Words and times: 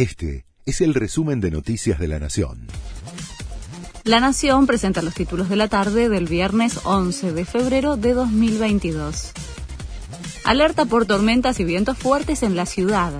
Este 0.00 0.46
es 0.64 0.80
el 0.80 0.94
resumen 0.94 1.42
de 1.42 1.50
Noticias 1.50 1.98
de 1.98 2.08
la 2.08 2.18
Nación. 2.18 2.68
La 4.04 4.18
Nación 4.18 4.66
presenta 4.66 5.02
los 5.02 5.12
títulos 5.12 5.50
de 5.50 5.56
la 5.56 5.68
tarde 5.68 6.08
del 6.08 6.24
viernes 6.24 6.80
11 6.84 7.34
de 7.34 7.44
febrero 7.44 7.98
de 7.98 8.14
2022. 8.14 9.32
Alerta 10.44 10.86
por 10.86 11.04
tormentas 11.04 11.60
y 11.60 11.64
vientos 11.64 11.98
fuertes 11.98 12.42
en 12.42 12.56
la 12.56 12.64
ciudad. 12.64 13.12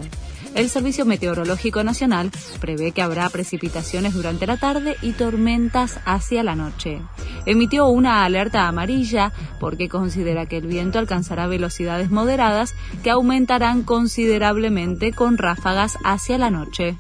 El 0.54 0.68
Servicio 0.68 1.06
Meteorológico 1.06 1.84
Nacional 1.84 2.30
prevé 2.60 2.92
que 2.92 3.03
habrá 3.03 3.28
precipitaciones 3.28 4.14
durante 4.14 4.46
la 4.46 4.56
tarde 4.56 4.96
y 5.00 5.12
tormentas 5.12 6.00
hacia 6.04 6.42
la 6.42 6.56
noche. 6.56 7.00
Emitió 7.46 7.87
una 7.87 8.24
alerta 8.24 8.67
amarilla 8.67 9.32
porque 9.60 9.88
considera 9.88 10.46
que 10.46 10.58
el 10.58 10.67
viento 10.67 10.99
alcanzará 10.99 11.46
velocidades 11.46 12.10
moderadas 12.10 12.74
que 13.03 13.10
aumentarán 13.10 13.85
considerablemente 13.85 15.13
con 15.13 15.38
ráfagas 15.38 15.96
hacia 16.05 16.36
la 16.36 16.51
noche. 16.51 16.98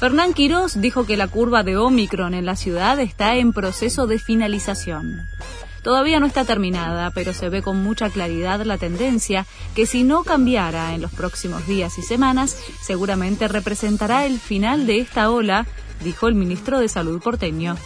Fernán 0.00 0.32
Quirós 0.32 0.80
dijo 0.80 1.04
que 1.04 1.18
la 1.18 1.28
curva 1.28 1.62
de 1.62 1.76
Omicron 1.76 2.32
en 2.32 2.46
la 2.46 2.56
ciudad 2.56 2.98
está 3.00 3.36
en 3.36 3.52
proceso 3.52 4.06
de 4.06 4.18
finalización. 4.18 5.26
Todavía 5.82 6.20
no 6.20 6.26
está 6.26 6.44
terminada, 6.44 7.10
pero 7.10 7.32
se 7.32 7.48
ve 7.48 7.62
con 7.62 7.82
mucha 7.82 8.10
claridad 8.10 8.60
la 8.64 8.76
tendencia 8.76 9.46
que 9.74 9.86
si 9.86 10.02
no 10.02 10.24
cambiara 10.24 10.94
en 10.94 11.00
los 11.00 11.12
próximos 11.12 11.66
días 11.66 11.98
y 11.98 12.02
semanas, 12.02 12.56
seguramente 12.82 13.48
representará 13.48 14.26
el 14.26 14.38
final 14.38 14.86
de 14.86 15.00
esta 15.00 15.30
ola, 15.30 15.66
dijo 16.04 16.28
el 16.28 16.34
ministro 16.34 16.80
de 16.80 16.88
Salud 16.88 17.22
porteño. 17.22 17.76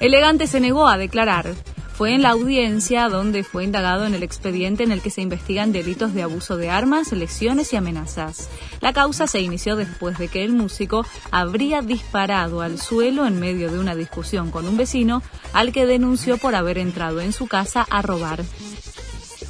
Elegante 0.00 0.46
se 0.46 0.60
negó 0.60 0.88
a 0.88 0.98
declarar 0.98 1.54
fue 1.94 2.14
en 2.14 2.22
la 2.22 2.30
audiencia 2.30 3.08
donde 3.08 3.44
fue 3.44 3.64
indagado 3.64 4.06
en 4.06 4.14
el 4.14 4.22
expediente 4.22 4.82
en 4.82 4.92
el 4.92 5.02
que 5.02 5.10
se 5.10 5.20
investigan 5.20 5.72
delitos 5.72 6.14
de 6.14 6.22
abuso 6.22 6.56
de 6.56 6.70
armas, 6.70 7.12
lesiones 7.12 7.72
y 7.72 7.76
amenazas. 7.76 8.48
La 8.80 8.92
causa 8.92 9.26
se 9.26 9.40
inició 9.40 9.76
después 9.76 10.18
de 10.18 10.28
que 10.28 10.44
el 10.44 10.52
músico 10.52 11.06
habría 11.30 11.82
disparado 11.82 12.62
al 12.62 12.78
suelo 12.78 13.26
en 13.26 13.38
medio 13.38 13.70
de 13.70 13.78
una 13.78 13.94
discusión 13.94 14.50
con 14.50 14.66
un 14.66 14.76
vecino 14.76 15.22
al 15.52 15.72
que 15.72 15.86
denunció 15.86 16.38
por 16.38 16.54
haber 16.54 16.78
entrado 16.78 17.20
en 17.20 17.32
su 17.32 17.46
casa 17.46 17.86
a 17.88 18.02
robar. 18.02 18.42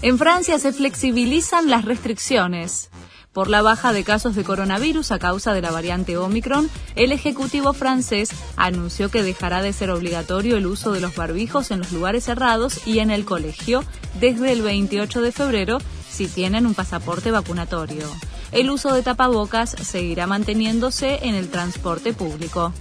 En 0.02 0.18
Francia 0.18 0.58
se 0.58 0.72
flexibilizan 0.72 1.70
las 1.70 1.84
restricciones. 1.84 2.90
Por 3.32 3.48
la 3.48 3.62
baja 3.62 3.94
de 3.94 4.04
casos 4.04 4.34
de 4.34 4.44
coronavirus 4.44 5.10
a 5.10 5.18
causa 5.18 5.54
de 5.54 5.62
la 5.62 5.70
variante 5.70 6.18
Omicron, 6.18 6.68
el 6.96 7.12
Ejecutivo 7.12 7.72
francés 7.72 8.28
anunció 8.56 9.10
que 9.10 9.22
dejará 9.22 9.62
de 9.62 9.72
ser 9.72 9.90
obligatorio 9.90 10.58
el 10.58 10.66
uso 10.66 10.92
de 10.92 11.00
los 11.00 11.16
barbijos 11.16 11.70
en 11.70 11.78
los 11.78 11.92
lugares 11.92 12.24
cerrados 12.24 12.86
y 12.86 12.98
en 12.98 13.10
el 13.10 13.24
colegio 13.24 13.84
desde 14.20 14.52
el 14.52 14.60
28 14.60 15.22
de 15.22 15.32
febrero 15.32 15.78
si 16.10 16.26
tienen 16.26 16.66
un 16.66 16.74
pasaporte 16.74 17.30
vacunatorio. 17.30 18.04
El 18.52 18.68
uso 18.68 18.92
de 18.92 19.02
tapabocas 19.02 19.70
seguirá 19.70 20.26
manteniéndose 20.26 21.20
en 21.22 21.34
el 21.34 21.48
transporte 21.48 22.12
público. 22.12 22.74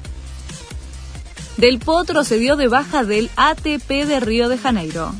Del 1.55 1.79
Potro 1.79 2.25
se 2.25 2.39
dio 2.39 2.57
de 2.57 2.67
baja 2.67 3.05
del 3.05 3.29
ATP 3.37 3.87
de 3.87 4.19
Río 4.19 4.49
de 4.49 4.57
Janeiro. 4.57 5.13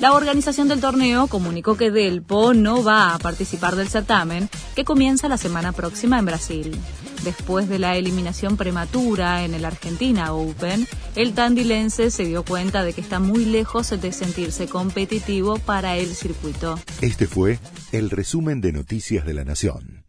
La 0.00 0.12
organización 0.12 0.66
del 0.68 0.80
torneo 0.80 1.28
comunicó 1.28 1.76
que 1.76 1.92
Delpo 1.92 2.52
no 2.52 2.82
va 2.82 3.14
a 3.14 3.18
participar 3.18 3.76
del 3.76 3.88
certamen 3.88 4.48
que 4.74 4.84
comienza 4.84 5.28
la 5.28 5.38
semana 5.38 5.72
próxima 5.72 6.18
en 6.18 6.26
Brasil. 6.26 6.76
Después 7.22 7.68
de 7.68 7.78
la 7.78 7.96
eliminación 7.96 8.56
prematura 8.56 9.44
en 9.44 9.54
el 9.54 9.64
Argentina 9.64 10.34
Open, 10.34 10.86
el 11.14 11.32
tandilense 11.32 12.10
se 12.10 12.26
dio 12.26 12.44
cuenta 12.44 12.82
de 12.82 12.92
que 12.92 13.00
está 13.00 13.20
muy 13.20 13.44
lejos 13.44 13.88
de 13.90 14.12
sentirse 14.12 14.66
competitivo 14.66 15.58
para 15.58 15.96
el 15.96 16.14
circuito. 16.14 16.78
Este 17.00 17.26
fue 17.26 17.58
el 17.92 18.10
resumen 18.10 18.60
de 18.60 18.72
Noticias 18.72 19.24
de 19.24 19.34
la 19.34 19.44
Nación. 19.44 20.03